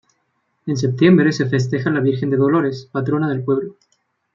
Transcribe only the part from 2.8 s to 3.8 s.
patrona del pueblo.